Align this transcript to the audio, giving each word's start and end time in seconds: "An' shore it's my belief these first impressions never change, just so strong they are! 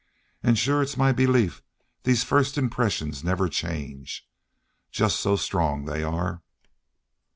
"An' 0.41 0.55
shore 0.55 0.81
it's 0.81 0.97
my 0.97 1.11
belief 1.11 1.61
these 2.05 2.23
first 2.23 2.57
impressions 2.57 3.23
never 3.23 3.47
change, 3.47 4.27
just 4.89 5.19
so 5.19 5.35
strong 5.35 5.85
they 5.85 6.01
are! 6.01 6.41